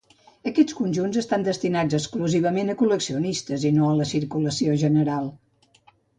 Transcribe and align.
Aquests 0.51 0.75
conjunts 0.77 1.19
estan 1.21 1.45
destinats 1.47 1.97
exclusivament 1.97 2.73
a 2.75 2.77
col·leccionistes 2.81 3.67
i 3.71 3.75
no 3.77 3.93
a 3.93 3.93
la 4.01 4.09
circulació 4.15 4.81
general. 4.87 5.31